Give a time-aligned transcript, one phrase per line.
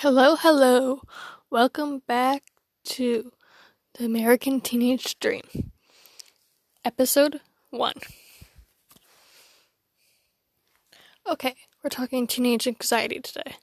[0.00, 1.00] Hello, hello.
[1.48, 2.42] Welcome back
[2.84, 3.32] to
[3.94, 5.72] the American Teenage Dream,
[6.84, 7.40] episode
[7.70, 7.94] 1.
[11.26, 13.56] Okay, we're talking teenage anxiety today.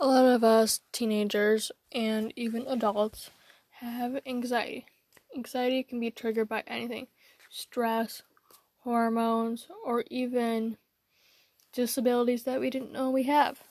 [0.00, 3.30] A lot of us teenagers and even adults
[3.78, 4.86] have anxiety.
[5.36, 7.06] Anxiety can be triggered by anything
[7.48, 8.22] stress,
[8.78, 10.78] hormones, or even
[11.72, 13.62] disabilities that we didn't know we have.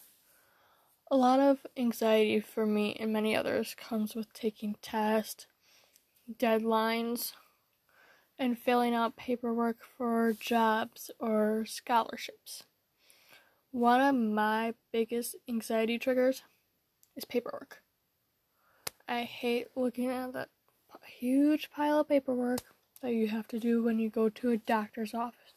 [1.10, 5.48] A lot of anxiety for me and many others comes with taking tests,
[6.30, 7.32] deadlines,
[8.38, 12.64] and filling out paperwork for jobs or scholarships.
[13.72, 16.44] One of my biggest anxiety triggers
[17.16, 17.82] is paperwork.
[19.08, 20.50] I hate looking at that
[21.06, 22.60] huge pile of paperwork
[23.02, 25.54] that you have to do when you go to a doctor's office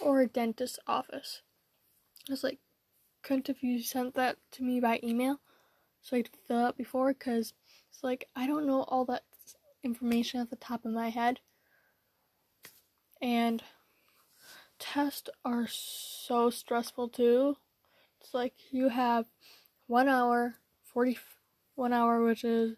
[0.00, 1.42] or a dentist's office.
[2.28, 2.58] It's like,
[3.22, 5.40] couldn't have you sent that to me by email
[6.00, 7.12] so I could fill out before?
[7.12, 7.52] Because
[7.90, 9.24] it's like I don't know all that
[9.82, 11.40] information at the top of my head.
[13.22, 13.62] And
[14.78, 17.56] tests are so stressful too.
[18.20, 19.26] It's like you have
[19.86, 21.18] one hour, 40,
[21.74, 22.76] one hour, which is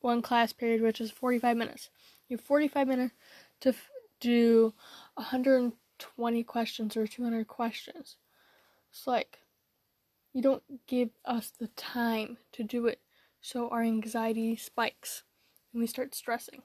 [0.00, 1.90] one class period, which is 45 minutes.
[2.28, 3.14] You have 45 minutes
[3.60, 3.90] to f-
[4.20, 4.74] do
[5.14, 8.16] 120 questions or 200 questions.
[8.90, 9.38] It's like
[10.34, 13.00] you don't give us the time to do it,
[13.40, 15.22] so our anxiety spikes
[15.72, 16.62] and we start stressing.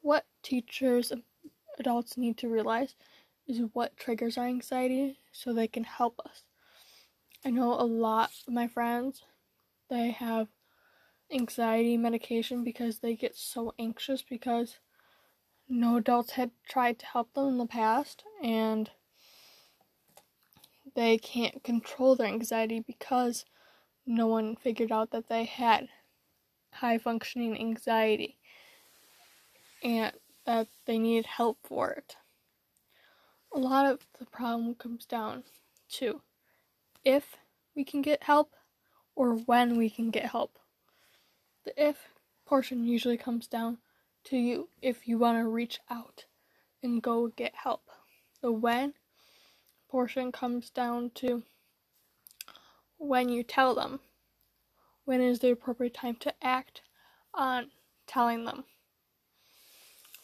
[0.00, 1.12] What teachers
[1.78, 2.94] adults need to realize
[3.46, 6.44] is what triggers our anxiety so they can help us.
[7.44, 9.22] I know a lot of my friends
[9.90, 10.48] they have
[11.30, 14.78] anxiety medication because they get so anxious because
[15.68, 18.90] no adults had tried to help them in the past and
[20.94, 23.44] they can't control their anxiety because
[24.06, 25.88] no one figured out that they had
[26.72, 28.38] high functioning anxiety
[29.82, 30.12] and
[30.44, 32.16] that they needed help for it.
[33.54, 35.44] A lot of the problem comes down
[35.90, 36.22] to
[37.04, 37.36] if
[37.76, 38.52] we can get help
[39.14, 40.58] or when we can get help.
[41.64, 42.08] The if
[42.46, 43.78] portion usually comes down
[44.24, 46.24] to you if you want to reach out
[46.82, 47.82] and go get help.
[48.40, 48.94] The when
[49.92, 51.42] portion comes down to
[52.96, 54.00] when you tell them.
[55.04, 56.80] When is the appropriate time to act
[57.34, 57.66] on
[58.06, 58.64] telling them?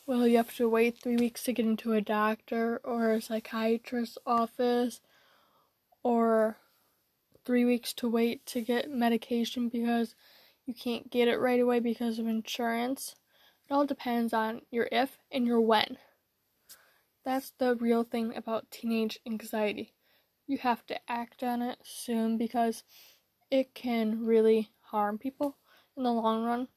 [0.06, 4.16] Will you have to wait three weeks to get into a doctor or a psychiatrist's
[4.24, 5.02] office?
[6.02, 6.56] Or
[7.44, 10.14] three weeks to wait to get medication because
[10.64, 13.16] you can't get it right away because of insurance?
[13.68, 15.98] It all depends on your if and your when.
[17.28, 19.92] That's the real thing about teenage anxiety.
[20.46, 22.82] You have to act on it soon because
[23.50, 25.58] it can really harm people
[25.96, 26.68] in the long run,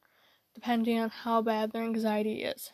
[0.54, 2.72] depending on how bad their anxiety is.